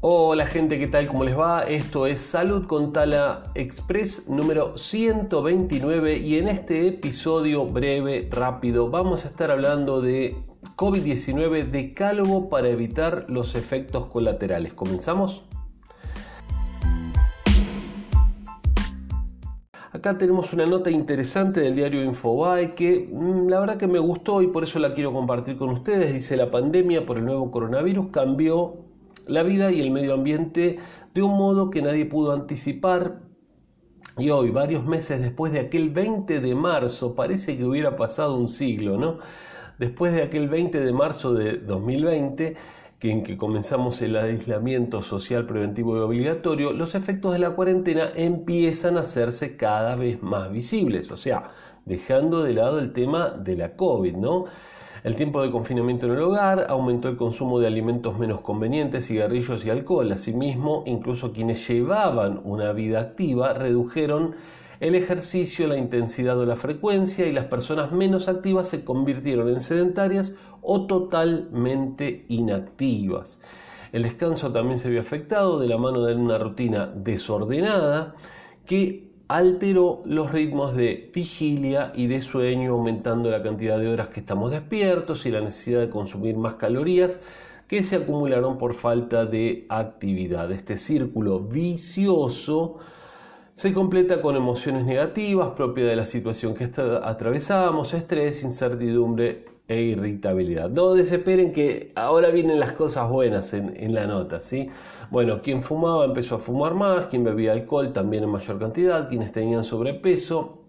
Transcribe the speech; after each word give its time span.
Hola 0.00 0.46
gente, 0.46 0.78
¿qué 0.78 0.86
tal? 0.86 1.08
¿Cómo 1.08 1.24
les 1.24 1.36
va? 1.36 1.64
Esto 1.64 2.06
es 2.06 2.20
Salud 2.20 2.66
con 2.66 2.92
Tala 2.92 3.50
Express 3.56 4.28
número 4.28 4.76
129 4.76 6.18
y 6.18 6.38
en 6.38 6.46
este 6.46 6.86
episodio 6.86 7.66
breve, 7.66 8.28
rápido, 8.30 8.90
vamos 8.90 9.24
a 9.24 9.28
estar 9.28 9.50
hablando 9.50 10.00
de 10.00 10.36
COVID-19 10.76 11.72
decálogo 11.72 12.48
para 12.48 12.68
evitar 12.68 13.24
los 13.26 13.56
efectos 13.56 14.06
colaterales. 14.06 14.72
¿Comenzamos? 14.72 15.42
Acá 19.90 20.16
tenemos 20.16 20.52
una 20.52 20.66
nota 20.66 20.92
interesante 20.92 21.58
del 21.58 21.74
diario 21.74 22.04
Infobae 22.04 22.76
que 22.76 23.08
mm, 23.12 23.48
la 23.48 23.58
verdad 23.58 23.76
que 23.78 23.88
me 23.88 23.98
gustó 23.98 24.42
y 24.42 24.46
por 24.46 24.62
eso 24.62 24.78
la 24.78 24.94
quiero 24.94 25.12
compartir 25.12 25.56
con 25.56 25.70
ustedes. 25.70 26.12
Dice 26.12 26.36
la 26.36 26.52
pandemia 26.52 27.04
por 27.04 27.18
el 27.18 27.24
nuevo 27.24 27.50
coronavirus 27.50 28.10
cambió 28.10 28.87
la 29.28 29.42
vida 29.42 29.70
y 29.70 29.80
el 29.80 29.90
medio 29.90 30.14
ambiente 30.14 30.76
de 31.14 31.22
un 31.22 31.36
modo 31.36 31.70
que 31.70 31.82
nadie 31.82 32.06
pudo 32.06 32.32
anticipar. 32.32 33.20
Y 34.16 34.30
hoy, 34.30 34.50
varios 34.50 34.84
meses 34.84 35.20
después 35.20 35.52
de 35.52 35.60
aquel 35.60 35.90
20 35.90 36.40
de 36.40 36.54
marzo, 36.54 37.14
parece 37.14 37.56
que 37.56 37.64
hubiera 37.64 37.94
pasado 37.94 38.36
un 38.36 38.48
siglo, 38.48 38.98
¿no? 38.98 39.18
Después 39.78 40.12
de 40.12 40.22
aquel 40.22 40.48
20 40.48 40.80
de 40.80 40.92
marzo 40.92 41.34
de 41.34 41.58
2020, 41.58 42.56
que 42.98 43.12
en 43.12 43.22
que 43.22 43.36
comenzamos 43.36 44.02
el 44.02 44.16
aislamiento 44.16 45.02
social 45.02 45.46
preventivo 45.46 45.96
y 45.96 46.00
obligatorio, 46.00 46.72
los 46.72 46.96
efectos 46.96 47.32
de 47.32 47.38
la 47.38 47.50
cuarentena 47.50 48.10
empiezan 48.16 48.96
a 48.96 49.02
hacerse 49.02 49.56
cada 49.56 49.94
vez 49.94 50.20
más 50.20 50.50
visibles, 50.50 51.10
o 51.12 51.16
sea, 51.16 51.50
dejando 51.84 52.42
de 52.42 52.54
lado 52.54 52.80
el 52.80 52.92
tema 52.92 53.30
de 53.30 53.56
la 53.56 53.76
COVID, 53.76 54.16
¿no? 54.16 54.46
El 55.04 55.14
tiempo 55.14 55.42
de 55.42 55.50
confinamiento 55.50 56.06
en 56.06 56.12
el 56.12 56.22
hogar 56.22 56.66
aumentó 56.68 57.08
el 57.08 57.16
consumo 57.16 57.60
de 57.60 57.68
alimentos 57.68 58.18
menos 58.18 58.40
convenientes, 58.40 59.06
cigarrillos 59.06 59.64
y 59.64 59.70
alcohol. 59.70 60.10
Asimismo, 60.10 60.82
incluso 60.86 61.32
quienes 61.32 61.66
llevaban 61.68 62.40
una 62.44 62.72
vida 62.72 63.00
activa 63.00 63.52
redujeron 63.52 64.34
el 64.80 64.94
ejercicio, 64.94 65.66
la 65.66 65.76
intensidad 65.76 66.38
o 66.38 66.44
la 66.44 66.56
frecuencia 66.56 67.26
y 67.26 67.32
las 67.32 67.44
personas 67.44 67.92
menos 67.92 68.28
activas 68.28 68.68
se 68.68 68.84
convirtieron 68.84 69.48
en 69.48 69.60
sedentarias 69.60 70.36
o 70.62 70.86
totalmente 70.86 72.26
inactivas. 72.28 73.40
El 73.92 74.02
descanso 74.02 74.52
también 74.52 74.78
se 74.78 74.90
vio 74.90 75.00
afectado 75.00 75.58
de 75.58 75.68
la 75.68 75.78
mano 75.78 76.04
de 76.04 76.14
una 76.14 76.38
rutina 76.38 76.86
desordenada 76.86 78.14
que 78.66 79.07
alteró 79.28 80.02
los 80.06 80.32
ritmos 80.32 80.74
de 80.74 81.10
vigilia 81.14 81.92
y 81.94 82.06
de 82.06 82.20
sueño, 82.22 82.72
aumentando 82.72 83.30
la 83.30 83.42
cantidad 83.42 83.78
de 83.78 83.88
horas 83.88 84.08
que 84.08 84.20
estamos 84.20 84.50
despiertos 84.50 85.26
y 85.26 85.30
la 85.30 85.42
necesidad 85.42 85.80
de 85.80 85.90
consumir 85.90 86.36
más 86.36 86.56
calorías 86.56 87.20
que 87.66 87.82
se 87.82 87.96
acumularon 87.96 88.56
por 88.56 88.72
falta 88.72 89.26
de 89.26 89.66
actividad. 89.68 90.50
Este 90.50 90.78
círculo 90.78 91.40
vicioso 91.40 92.78
se 93.52 93.74
completa 93.74 94.22
con 94.22 94.34
emociones 94.36 94.86
negativas 94.86 95.50
propias 95.50 95.88
de 95.88 95.96
la 95.96 96.06
situación 96.06 96.54
que 96.54 96.70
atravesamos, 97.02 97.92
estrés, 97.92 98.42
incertidumbre 98.42 99.57
e 99.68 99.82
irritabilidad. 99.82 100.70
No 100.70 100.94
desesperen 100.94 101.52
que 101.52 101.92
ahora 101.94 102.30
vienen 102.30 102.58
las 102.58 102.72
cosas 102.72 103.10
buenas 103.10 103.52
en, 103.52 103.94
la 103.94 104.06
nota, 104.06 104.40
¿sí? 104.40 104.68
Bueno, 105.10 105.42
quien 105.42 105.62
fumaba 105.62 106.06
empezó 106.06 106.36
a 106.36 106.40
fumar 106.40 106.74
más, 106.74 107.06
quien 107.06 107.22
bebía 107.22 107.52
alcohol 107.52 107.92
también 107.92 108.24
en 108.24 108.30
mayor 108.30 108.58
cantidad, 108.58 109.08
quienes 109.08 109.30
tenían 109.30 109.62
sobrepeso 109.62 110.64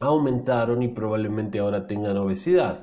aumentaron 0.00 0.82
y 0.82 0.88
probablemente 0.88 1.58
ahora 1.58 1.86
tengan 1.86 2.16
obesidad. 2.16 2.80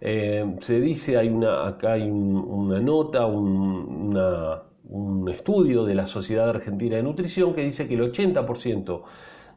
Eh, 0.00 0.56
se 0.60 0.80
dice, 0.80 1.18
hay 1.18 1.28
una, 1.28 1.66
acá 1.66 1.92
hay 1.92 2.10
una 2.10 2.80
nota, 2.80 3.26
un, 3.26 4.16
un 4.88 5.28
estudio 5.28 5.84
de 5.84 5.94
la 5.94 6.06
Sociedad 6.06 6.48
Argentina 6.48 6.96
de 6.96 7.02
Nutrición 7.02 7.52
que 7.54 7.62
dice 7.62 7.86
que 7.86 7.94
el 7.94 8.12
80% 8.12 9.02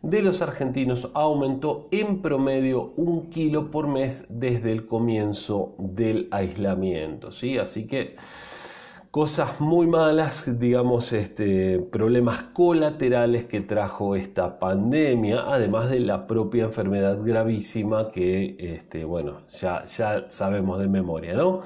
de 0.02 0.22
los 0.22 0.42
argentinos 0.42 1.12
aumentó 1.14 1.88
en 1.92 2.22
promedio 2.22 2.94
un 2.96 3.30
kilo 3.30 3.70
por 3.70 3.88
mes 3.88 4.26
desde 4.30 4.72
el 4.72 4.86
comienzo 4.86 5.76
del 5.78 6.28
aislamiento. 6.32 7.32
¿sí? 7.32 7.58
Así 7.58 7.86
que 7.86 8.16
cosas 9.12 9.60
muy 9.60 9.88
malas, 9.88 10.60
digamos, 10.60 11.12
este, 11.14 11.80
problemas 11.80 12.44
colaterales 12.54 13.46
que 13.46 13.62
trajo 13.62 14.16
esta 14.16 14.60
pandemia, 14.60 15.46
además 15.48 15.90
de 15.90 16.00
la 16.00 16.28
propia 16.28 16.66
enfermedad 16.66 17.20
gravísima 17.24 18.12
que, 18.12 18.56
este, 18.60 19.04
bueno, 19.04 19.42
ya, 19.48 19.84
ya 19.86 20.26
sabemos 20.30 20.80
de 20.80 20.88
memoria, 20.88 21.34
¿no? 21.34 21.62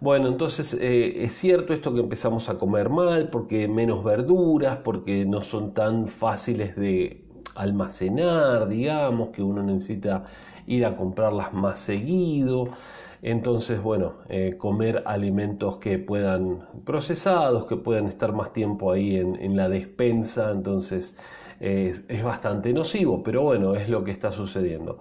Bueno, 0.00 0.28
entonces 0.28 0.74
eh, 0.74 1.22
es 1.22 1.32
cierto 1.32 1.72
esto 1.72 1.94
que 1.94 2.00
empezamos 2.00 2.48
a 2.48 2.58
comer 2.58 2.90
mal, 2.90 3.30
porque 3.30 3.68
menos 3.68 4.02
verduras, 4.04 4.78
porque 4.78 5.24
no 5.24 5.42
son 5.42 5.74
tan 5.74 6.08
fáciles 6.08 6.74
de 6.76 7.31
almacenar, 7.54 8.68
digamos, 8.68 9.30
que 9.30 9.42
uno 9.42 9.62
necesita 9.62 10.24
ir 10.66 10.84
a 10.86 10.96
comprarlas 10.96 11.52
más 11.52 11.80
seguido. 11.80 12.68
Entonces, 13.22 13.80
bueno, 13.80 14.14
eh, 14.28 14.56
comer 14.58 15.04
alimentos 15.06 15.76
que 15.76 15.98
puedan, 15.98 16.66
procesados, 16.84 17.66
que 17.66 17.76
puedan 17.76 18.06
estar 18.06 18.32
más 18.32 18.52
tiempo 18.52 18.90
ahí 18.90 19.16
en, 19.16 19.56
la 19.56 19.68
despensa, 19.68 20.50
entonces 20.50 21.16
es, 21.60 22.04
es 22.08 22.24
bastante 22.24 22.72
nocivo, 22.72 23.22
pero 23.22 23.42
bueno, 23.42 23.76
es 23.76 23.88
lo 23.88 24.02
que 24.02 24.10
está 24.10 24.32
sucediendo. 24.32 24.98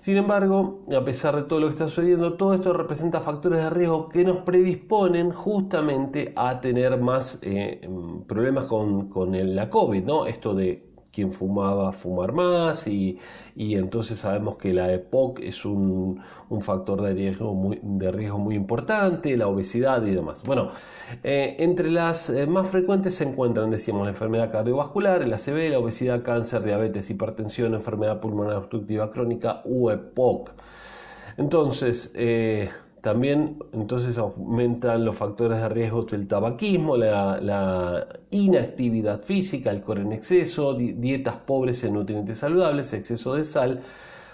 Sin 0.00 0.18
embargo, 0.18 0.82
a 0.94 1.02
pesar 1.02 1.34
de 1.34 1.42
todo 1.44 1.58
lo 1.58 1.66
que 1.66 1.72
está 1.72 1.88
sucediendo, 1.88 2.34
todo 2.34 2.54
esto 2.54 2.72
representa 2.72 3.20
factores 3.20 3.58
de 3.58 3.70
riesgo 3.70 4.08
que 4.08 4.22
nos 4.22 4.38
predisponen 4.42 5.32
justamente 5.32 6.32
a 6.36 6.60
tener 6.60 7.00
más 7.00 7.40
eh, 7.42 7.88
problemas 8.28 8.66
con 8.66 9.56
la 9.56 9.68
COVID, 9.68 10.04
¿no? 10.04 10.26
Esto 10.26 10.54
de 10.54 10.95
quien 11.16 11.32
fumaba 11.32 11.94
fumar 11.94 12.32
más 12.32 12.86
y, 12.86 13.18
entonces 13.56 14.18
sabemos 14.18 14.58
que 14.58 14.74
la 14.74 14.92
EPOC 14.92 15.40
es 15.40 15.64
un, 15.64 16.22
factor 16.60 17.00
de 17.00 17.14
riesgo, 17.14 17.54
muy, 17.54 17.80
de 17.82 18.12
riesgo 18.12 18.38
muy 18.38 18.54
importante, 18.54 19.34
la 19.34 19.48
obesidad 19.48 20.04
y 20.04 20.10
demás. 20.10 20.42
Bueno, 20.44 20.68
eh, 21.24 21.56
entre 21.60 21.90
las 21.90 22.28
eh, 22.28 22.46
más 22.46 22.68
frecuentes 22.68 23.14
se 23.14 23.24
encuentran, 23.24 23.70
decíamos, 23.70 24.02
la 24.04 24.10
enfermedad 24.10 24.50
cardiovascular, 24.50 25.22
el 25.22 25.32
ACV, 25.32 25.70
la 25.70 25.78
obesidad, 25.78 26.22
cáncer, 26.22 26.62
diabetes, 26.62 27.08
hipertensión, 27.08 27.72
enfermedad 27.72 28.20
pulmonar 28.20 28.56
obstructiva 28.56 29.10
crónica 29.10 29.62
u 29.64 29.88
EPOC. 29.88 30.50
Entonces, 31.38 32.12
eh, 32.14 32.68
también 33.06 33.58
entonces 33.72 34.18
aumentan 34.18 35.04
los 35.04 35.14
factores 35.14 35.60
de 35.60 35.68
riesgo 35.68 36.02
del 36.02 36.26
tabaquismo, 36.26 36.96
la, 36.96 38.04
inactividad 38.32 39.22
física, 39.22 39.70
alcohol 39.70 39.98
en 39.98 40.10
exceso, 40.10 40.74
dietas 40.74 41.36
pobres 41.36 41.84
en 41.84 41.94
nutrientes 41.94 42.38
saludables, 42.38 42.92
exceso 42.94 43.34
de 43.34 43.44
sal, 43.44 43.80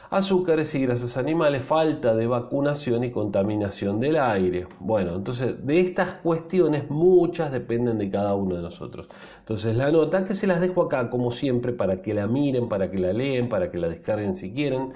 azúcares 0.09 0.75
y 0.75 0.81
grasas 0.81 1.19
animales, 1.19 1.63
falta 1.63 2.15
de 2.15 2.27
vacunación 2.27 3.05
y 3.05 3.11
contaminación 3.11 4.01
del 4.01 4.17
aire. 4.17 4.67
Bueno, 4.81 5.17
entonces 5.17 5.55
de 5.67 5.79
estas 5.79 6.15
cuestiones 6.15 6.89
muchas 6.89 7.53
dependen 7.53 7.99
de 7.99 8.09
cada 8.09 8.35
uno 8.35 8.57
de 8.57 8.63
nosotros. 8.63 9.07
Entonces 9.41 9.77
la 9.77 9.93
nota 9.93 10.25
que 10.25 10.33
se 10.33 10.47
las 10.47 10.63
dejo 10.63 10.81
acá 10.81 11.11
como 11.11 11.31
siempre 11.31 11.75
para 11.75 12.01
que 12.01 12.15
la 12.15 12.27
miren, 12.27 12.71
para 12.71 12.91
que 12.91 12.97
la 12.97 13.13
leen, 13.13 13.51
para 13.51 13.71
que 13.71 13.77
la 13.77 13.91
descarguen 13.91 14.35
si 14.35 14.51
quieren, 14.55 14.95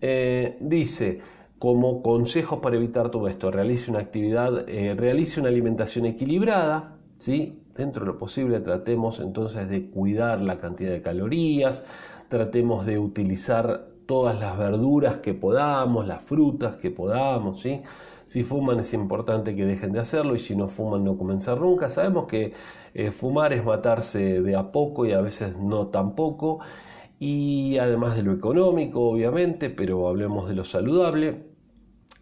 eh, 0.00 0.56
dice, 0.60 1.20
como 1.62 2.02
consejos 2.02 2.58
para 2.58 2.74
evitar 2.74 3.12
todo 3.12 3.28
esto, 3.28 3.52
realice 3.52 3.88
una 3.88 4.00
actividad, 4.00 4.68
eh, 4.68 4.96
realice 4.96 5.38
una 5.38 5.48
alimentación 5.48 6.06
equilibrada, 6.06 6.96
¿sí? 7.18 7.62
dentro 7.76 8.04
de 8.04 8.10
lo 8.10 8.18
posible 8.18 8.58
tratemos 8.58 9.20
entonces 9.20 9.68
de 9.68 9.88
cuidar 9.88 10.40
la 10.40 10.58
cantidad 10.58 10.90
de 10.90 11.00
calorías, 11.00 11.86
tratemos 12.28 12.84
de 12.84 12.98
utilizar 12.98 13.86
todas 14.06 14.40
las 14.40 14.58
verduras 14.58 15.18
que 15.18 15.34
podamos, 15.34 16.04
las 16.08 16.20
frutas 16.20 16.78
que 16.78 16.90
podamos, 16.90 17.60
¿sí? 17.60 17.80
Si 18.24 18.42
fuman 18.42 18.80
es 18.80 18.92
importante 18.92 19.54
que 19.54 19.64
dejen 19.64 19.92
de 19.92 20.00
hacerlo 20.00 20.34
y 20.34 20.40
si 20.40 20.56
no 20.56 20.66
fuman 20.66 21.04
no 21.04 21.16
comenzar 21.16 21.60
nunca. 21.60 21.88
Sabemos 21.88 22.24
que 22.24 22.54
eh, 22.92 23.12
fumar 23.12 23.52
es 23.52 23.64
matarse 23.64 24.42
de 24.42 24.56
a 24.56 24.72
poco 24.72 25.06
y 25.06 25.12
a 25.12 25.20
veces 25.20 25.56
no 25.56 25.86
tan 25.86 26.16
poco 26.16 26.58
y 27.20 27.78
además 27.78 28.16
de 28.16 28.24
lo 28.24 28.32
económico 28.32 29.10
obviamente, 29.10 29.70
pero 29.70 30.08
hablemos 30.08 30.48
de 30.48 30.56
lo 30.56 30.64
saludable. 30.64 31.51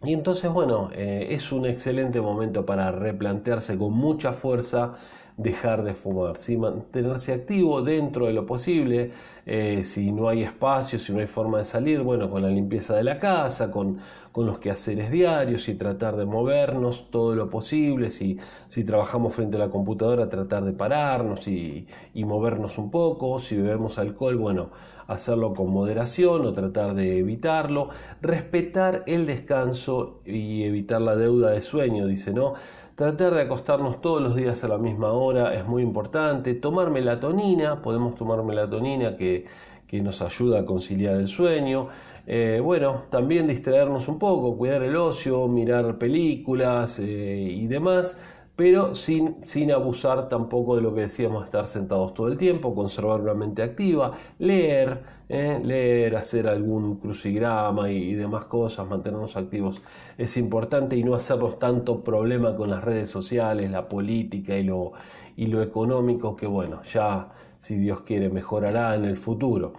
Y 0.03 0.13
entonces, 0.13 0.51
bueno, 0.51 0.89
eh, 0.93 1.27
es 1.29 1.51
un 1.51 1.65
excelente 1.67 2.19
momento 2.21 2.65
para 2.65 2.91
replantearse 2.91 3.77
con 3.77 3.93
mucha 3.93 4.33
fuerza 4.33 4.93
dejar 5.41 5.83
de 5.83 5.93
fumar, 5.95 6.37
¿sí? 6.37 6.57
mantenerse 6.57 7.33
activo 7.33 7.81
dentro 7.81 8.27
de 8.27 8.33
lo 8.33 8.45
posible, 8.45 9.11
eh, 9.45 9.83
si 9.83 10.11
no 10.11 10.29
hay 10.29 10.43
espacio, 10.43 10.99
si 10.99 11.11
no 11.13 11.19
hay 11.19 11.27
forma 11.27 11.57
de 11.57 11.65
salir, 11.65 12.01
bueno, 12.01 12.29
con 12.29 12.41
la 12.41 12.49
limpieza 12.49 12.95
de 12.95 13.03
la 13.03 13.17
casa, 13.17 13.71
con, 13.71 13.97
con 14.31 14.45
los 14.45 14.59
quehaceres 14.59 15.09
diarios 15.09 15.67
y 15.67 15.75
tratar 15.75 16.15
de 16.15 16.25
movernos 16.25 17.09
todo 17.09 17.35
lo 17.35 17.49
posible, 17.49 18.09
si, 18.09 18.37
si 18.67 18.83
trabajamos 18.83 19.33
frente 19.33 19.57
a 19.57 19.59
la 19.59 19.69
computadora, 19.69 20.29
tratar 20.29 20.63
de 20.63 20.73
pararnos 20.73 21.47
y, 21.47 21.87
y 22.13 22.23
movernos 22.25 22.77
un 22.77 22.91
poco, 22.91 23.39
si 23.39 23.57
bebemos 23.57 23.97
alcohol, 23.97 24.35
bueno, 24.35 24.69
hacerlo 25.07 25.53
con 25.53 25.69
moderación 25.69 26.45
o 26.45 26.53
tratar 26.53 26.93
de 26.93 27.19
evitarlo, 27.19 27.89
respetar 28.21 29.03
el 29.07 29.25
descanso 29.25 30.21
y 30.25 30.63
evitar 30.63 31.01
la 31.01 31.15
deuda 31.15 31.51
de 31.51 31.61
sueño, 31.61 32.07
dice, 32.07 32.31
¿no? 32.31 32.53
Tratar 32.95 33.33
de 33.33 33.41
acostarnos 33.41 34.01
todos 34.01 34.21
los 34.21 34.35
días 34.35 34.63
a 34.63 34.67
la 34.67 34.77
misma 34.77 35.13
hora 35.13 35.53
es 35.55 35.65
muy 35.65 35.81
importante. 35.81 36.53
Tomar 36.55 36.91
melatonina, 36.91 37.81
podemos 37.81 38.15
tomar 38.15 38.43
melatonina 38.43 39.15
que, 39.15 39.45
nos 39.93 40.21
ayuda 40.21 40.61
a 40.61 40.65
conciliar 40.65 41.15
el 41.15 41.27
sueño. 41.27 41.87
Eh, 42.25 42.61
bueno, 42.63 43.03
también 43.09 43.47
distraernos 43.47 44.07
un 44.07 44.19
poco, 44.19 44.57
cuidar 44.57 44.83
el 44.83 44.95
ocio, 44.95 45.47
mirar 45.49 45.97
películas 45.97 46.99
eh, 46.99 47.05
y 47.05 47.67
demás 47.67 48.17
pero 48.61 48.93
sin, 48.93 49.37
sin 49.43 49.71
abusar 49.71 50.29
tampoco 50.29 50.75
de 50.75 50.83
lo 50.83 50.93
que 50.93 51.01
decíamos, 51.01 51.45
estar 51.45 51.65
sentados 51.65 52.13
todo 52.13 52.27
el 52.27 52.37
tiempo, 52.37 52.75
conservar 52.75 53.19
una 53.19 53.33
mente 53.33 53.63
activa, 53.63 54.11
leer, 54.37 55.01
eh, 55.29 55.59
leer, 55.63 56.15
hacer 56.15 56.47
algún 56.47 56.97
crucigrama 56.97 57.89
y, 57.89 58.13
demás 58.13 58.45
cosas, 58.45 58.87
mantenernos 58.87 59.35
activos 59.35 59.81
es 60.15 60.37
importante 60.37 60.95
y 60.95 61.03
no 61.03 61.15
hacernos 61.15 61.57
tanto 61.57 62.03
problema 62.03 62.55
con 62.55 62.69
las 62.69 62.83
redes 62.83 63.09
sociales, 63.09 63.71
la 63.71 63.89
política 63.89 64.55
y 64.55 64.63
lo, 64.63 64.91
y 65.35 65.47
lo 65.47 65.63
económico 65.63 66.35
que 66.35 66.45
bueno, 66.45 66.83
ya 66.83 67.29
si 67.57 67.77
Dios 67.77 68.01
quiere 68.01 68.29
mejorará 68.29 68.93
en 68.93 69.05
el 69.05 69.15
futuro 69.15 69.73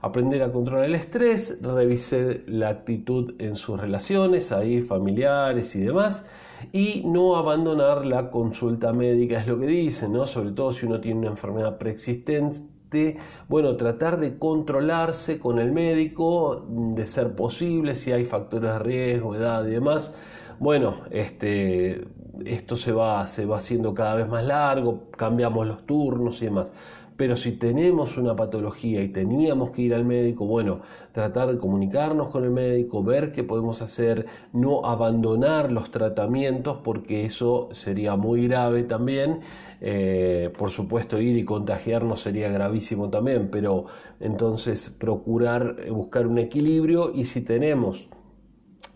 aprender 0.00 0.42
a 0.42 0.52
controlar 0.52 0.86
el 0.86 0.94
estrés, 0.94 1.58
revisar 1.62 2.40
la 2.46 2.68
actitud 2.68 3.34
en 3.38 3.54
sus 3.54 3.80
relaciones, 3.80 4.52
ahí 4.52 4.80
familiares 4.80 5.74
y 5.76 5.80
demás, 5.80 6.26
y 6.72 7.02
no 7.06 7.36
abandonar 7.36 8.04
la 8.06 8.30
consulta 8.30 8.92
médica, 8.92 9.40
es 9.40 9.46
lo 9.46 9.58
que 9.58 9.66
dicen, 9.66 10.12
¿no? 10.12 10.26
Sobre 10.26 10.52
todo 10.52 10.72
si 10.72 10.86
uno 10.86 11.00
tiene 11.00 11.20
una 11.20 11.30
enfermedad 11.30 11.78
preexistente, 11.78 13.16
bueno, 13.48 13.76
tratar 13.76 14.18
de 14.18 14.38
controlarse 14.38 15.38
con 15.38 15.58
el 15.58 15.72
médico, 15.72 16.66
de 16.68 17.04
ser 17.06 17.34
posible, 17.34 17.94
si 17.94 18.12
hay 18.12 18.24
factores 18.24 18.72
de 18.72 18.78
riesgo, 18.78 19.34
edad 19.34 19.66
y 19.66 19.70
demás. 19.70 20.14
Bueno, 20.58 21.02
este, 21.10 22.08
esto 22.44 22.76
se 22.76 22.92
va, 22.92 23.26
se 23.26 23.46
va 23.46 23.58
haciendo 23.58 23.94
cada 23.94 24.14
vez 24.16 24.28
más 24.28 24.44
largo, 24.44 25.10
cambiamos 25.16 25.66
los 25.66 25.86
turnos 25.86 26.40
y 26.42 26.46
demás. 26.46 26.72
Pero 27.18 27.34
si 27.34 27.52
tenemos 27.58 28.16
una 28.16 28.36
patología 28.36 29.02
y 29.02 29.08
teníamos 29.08 29.72
que 29.72 29.82
ir 29.82 29.92
al 29.92 30.04
médico, 30.04 30.46
bueno, 30.46 30.82
tratar 31.10 31.48
de 31.48 31.58
comunicarnos 31.58 32.28
con 32.28 32.44
el 32.44 32.50
médico, 32.50 33.02
ver 33.02 33.32
qué 33.32 33.42
podemos 33.42 33.82
hacer, 33.82 34.26
no 34.52 34.86
abandonar 34.86 35.72
los 35.72 35.90
tratamientos 35.90 36.78
porque 36.84 37.24
eso 37.24 37.70
sería 37.72 38.14
muy 38.14 38.46
grave 38.46 38.84
también. 38.84 39.40
Eh, 39.80 40.52
por 40.56 40.70
supuesto, 40.70 41.20
ir 41.20 41.36
y 41.36 41.44
contagiarnos 41.44 42.20
sería 42.20 42.50
gravísimo 42.50 43.10
también, 43.10 43.50
pero 43.50 43.86
entonces 44.20 44.88
procurar 44.88 45.90
buscar 45.90 46.24
un 46.24 46.38
equilibrio 46.38 47.12
y 47.12 47.24
si 47.24 47.40
tenemos 47.40 48.08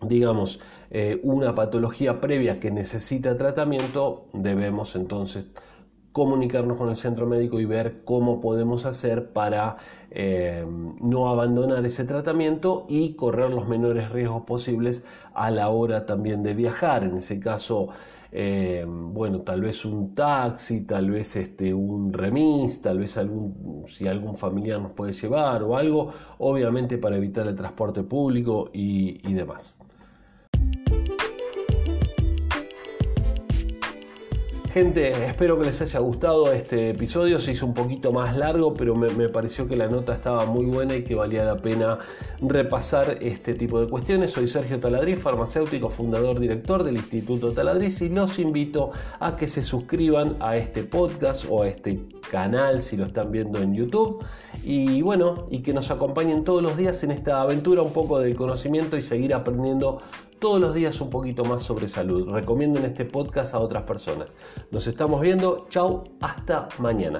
digamos, 0.07 0.59
eh, 0.91 1.19
una 1.23 1.55
patología 1.55 2.19
previa 2.19 2.59
que 2.59 2.71
necesita 2.71 3.37
tratamiento, 3.37 4.27
debemos 4.33 4.95
entonces 4.95 5.47
comunicarnos 6.13 6.77
con 6.77 6.89
el 6.89 6.95
centro 6.95 7.25
médico 7.25 7.59
y 7.59 7.65
ver 7.65 8.03
cómo 8.05 8.39
podemos 8.39 8.85
hacer 8.85 9.33
para 9.33 9.77
eh, 10.11 10.65
no 11.01 11.27
abandonar 11.27 11.83
ese 11.85 12.05
tratamiento 12.05 12.85
y 12.87 13.15
correr 13.15 13.49
los 13.49 13.67
menores 13.67 14.11
riesgos 14.11 14.43
posibles 14.43 15.03
a 15.33 15.49
la 15.49 15.69
hora 15.69 16.05
también 16.05 16.43
de 16.43 16.53
viajar. 16.53 17.03
En 17.03 17.17
ese 17.17 17.39
caso, 17.39 17.89
eh, 18.31 18.85
bueno, 18.87 19.41
tal 19.41 19.61
vez 19.61 19.85
un 19.85 20.13
taxi, 20.13 20.81
tal 20.85 21.09
vez 21.09 21.35
este, 21.35 21.73
un 21.73 22.13
remis, 22.13 22.81
tal 22.81 22.99
vez 22.99 23.17
algún, 23.17 23.83
si 23.87 24.07
algún 24.07 24.35
familiar 24.35 24.79
nos 24.79 24.91
puede 24.91 25.13
llevar 25.13 25.63
o 25.63 25.75
algo, 25.75 26.09
obviamente 26.37 26.99
para 26.99 27.17
evitar 27.17 27.47
el 27.47 27.55
transporte 27.55 28.03
público 28.03 28.69
y 28.71 29.33
demás. 29.33 29.82
Gente, 34.73 35.11
espero 35.27 35.59
que 35.59 35.65
les 35.65 35.79
haya 35.83 35.99
gustado 35.99 36.51
este 36.51 36.89
episodio. 36.89 37.37
Se 37.37 37.51
hizo 37.51 37.67
un 37.67 37.75
poquito 37.75 38.11
más 38.11 38.35
largo, 38.35 38.73
pero 38.73 38.95
me, 38.95 39.29
pareció 39.29 39.67
que 39.67 39.75
la 39.75 39.87
nota 39.87 40.15
estaba 40.15 40.47
muy 40.47 40.65
buena 40.65 40.95
y 40.95 41.03
que 41.03 41.13
valía 41.13 41.45
la 41.45 41.57
pena 41.57 41.99
repasar 42.41 43.19
este 43.21 43.53
tipo 43.53 43.79
de 43.79 43.87
cuestiones. 43.87 44.31
Soy 44.31 44.47
Sergio 44.47 44.79
Taladriz, 44.79 45.19
farmacéutico, 45.19 45.91
fundador, 45.91 46.39
director 46.39 46.83
del 46.83 46.95
Instituto 46.95 47.51
Taladriz 47.51 48.01
y 48.01 48.09
los 48.09 48.39
invito 48.39 48.89
a 49.19 49.35
que 49.35 49.45
se 49.45 49.61
suscriban 49.61 50.37
a 50.39 50.57
este 50.57 50.81
podcast 50.81 51.45
o 51.47 51.61
a 51.61 51.67
este 51.67 52.07
canal 52.31 52.81
si 52.81 52.97
lo 52.97 53.05
están 53.05 53.31
viendo 53.31 53.59
en 53.59 53.75
YouTube. 53.75 54.25
Y 54.63 55.03
bueno, 55.03 55.45
y 55.51 55.59
que 55.59 55.71
nos 55.71 55.91
acompañen 55.91 56.43
todos 56.43 56.63
los 56.63 56.75
días 56.77 57.03
en 57.03 57.11
esta 57.11 57.43
aventura 57.43 57.83
un 57.83 57.93
poco 57.93 58.17
del 58.17 58.35
conocimiento 58.35 58.97
y 58.97 59.03
seguir 59.03 59.35
aprendiendo 59.35 59.99
todos 60.43 60.59
los 60.59 60.73
días 60.75 60.99
un 60.99 61.09
poquito 61.09 61.45
más 61.45 61.63
sobre 61.63 61.87
salud. 61.87 62.29
Recomienden 62.29 62.83
este 62.83 63.05
podcast 63.05 63.53
a 63.53 63.59
otras 63.59 63.83
personas. 63.83 64.35
Nos 64.71 64.85
estamos 64.87 65.21
viendo. 65.21 65.67
Chau, 65.69 66.03
hasta 66.19 66.67
mañana. 66.79 67.19